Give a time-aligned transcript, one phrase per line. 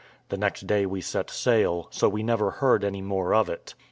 [0.29, 3.75] The next day we set sail, so we never heard any more of it.